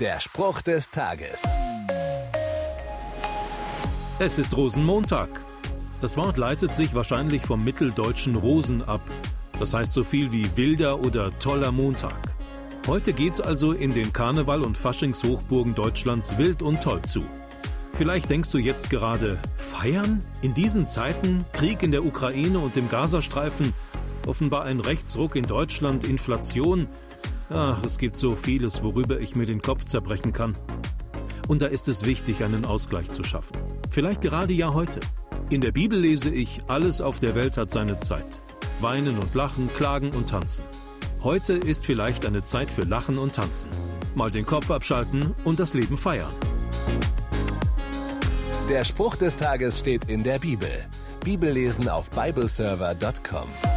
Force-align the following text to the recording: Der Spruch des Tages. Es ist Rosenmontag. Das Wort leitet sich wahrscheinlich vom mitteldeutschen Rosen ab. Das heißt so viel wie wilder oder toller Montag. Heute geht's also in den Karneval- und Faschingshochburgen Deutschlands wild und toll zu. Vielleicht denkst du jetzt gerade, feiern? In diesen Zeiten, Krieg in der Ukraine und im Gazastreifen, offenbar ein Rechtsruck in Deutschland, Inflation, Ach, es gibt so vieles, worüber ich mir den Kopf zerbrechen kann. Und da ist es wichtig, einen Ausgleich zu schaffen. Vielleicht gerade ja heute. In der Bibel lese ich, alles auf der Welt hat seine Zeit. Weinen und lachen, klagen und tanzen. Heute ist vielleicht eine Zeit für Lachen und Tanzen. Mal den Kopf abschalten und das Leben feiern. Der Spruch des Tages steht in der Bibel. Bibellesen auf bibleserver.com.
Der 0.00 0.20
Spruch 0.20 0.60
des 0.60 0.90
Tages. 0.90 1.42
Es 4.18 4.36
ist 4.36 4.54
Rosenmontag. 4.54 5.30
Das 6.02 6.18
Wort 6.18 6.36
leitet 6.36 6.74
sich 6.74 6.94
wahrscheinlich 6.94 7.40
vom 7.40 7.64
mitteldeutschen 7.64 8.36
Rosen 8.36 8.82
ab. 8.82 9.00
Das 9.58 9.72
heißt 9.72 9.94
so 9.94 10.04
viel 10.04 10.32
wie 10.32 10.54
wilder 10.54 11.00
oder 11.00 11.30
toller 11.38 11.72
Montag. 11.72 12.34
Heute 12.86 13.14
geht's 13.14 13.40
also 13.40 13.72
in 13.72 13.94
den 13.94 14.12
Karneval- 14.12 14.64
und 14.64 14.76
Faschingshochburgen 14.76 15.74
Deutschlands 15.74 16.36
wild 16.36 16.60
und 16.60 16.82
toll 16.82 17.00
zu. 17.00 17.24
Vielleicht 17.94 18.28
denkst 18.28 18.50
du 18.50 18.58
jetzt 18.58 18.90
gerade, 18.90 19.38
feiern? 19.54 20.22
In 20.42 20.52
diesen 20.52 20.86
Zeiten, 20.86 21.46
Krieg 21.54 21.82
in 21.82 21.90
der 21.90 22.04
Ukraine 22.04 22.58
und 22.58 22.76
im 22.76 22.90
Gazastreifen, 22.90 23.72
offenbar 24.26 24.64
ein 24.64 24.80
Rechtsruck 24.80 25.36
in 25.36 25.46
Deutschland, 25.46 26.04
Inflation, 26.04 26.86
Ach, 27.48 27.82
es 27.84 27.98
gibt 27.98 28.16
so 28.16 28.34
vieles, 28.34 28.82
worüber 28.82 29.20
ich 29.20 29.36
mir 29.36 29.46
den 29.46 29.62
Kopf 29.62 29.84
zerbrechen 29.84 30.32
kann. 30.32 30.56
Und 31.48 31.62
da 31.62 31.66
ist 31.66 31.88
es 31.88 32.04
wichtig, 32.04 32.42
einen 32.42 32.64
Ausgleich 32.64 33.12
zu 33.12 33.22
schaffen. 33.22 33.56
Vielleicht 33.90 34.20
gerade 34.20 34.52
ja 34.52 34.74
heute. 34.74 35.00
In 35.48 35.60
der 35.60 35.70
Bibel 35.70 35.98
lese 35.98 36.30
ich, 36.30 36.62
alles 36.66 37.00
auf 37.00 37.20
der 37.20 37.36
Welt 37.36 37.56
hat 37.56 37.70
seine 37.70 38.00
Zeit. 38.00 38.42
Weinen 38.80 39.18
und 39.18 39.32
lachen, 39.34 39.70
klagen 39.74 40.10
und 40.10 40.30
tanzen. 40.30 40.64
Heute 41.22 41.52
ist 41.54 41.84
vielleicht 41.84 42.26
eine 42.26 42.42
Zeit 42.42 42.70
für 42.70 42.82
Lachen 42.82 43.18
und 43.18 43.34
Tanzen. 43.34 43.70
Mal 44.14 44.30
den 44.30 44.44
Kopf 44.44 44.70
abschalten 44.70 45.34
und 45.44 45.60
das 45.60 45.74
Leben 45.74 45.96
feiern. 45.96 46.32
Der 48.68 48.84
Spruch 48.84 49.16
des 49.16 49.36
Tages 49.36 49.78
steht 49.78 50.08
in 50.10 50.24
der 50.24 50.40
Bibel. 50.40 50.70
Bibellesen 51.24 51.88
auf 51.88 52.10
bibleserver.com. 52.10 53.75